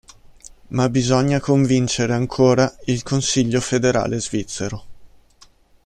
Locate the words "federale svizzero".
3.61-4.83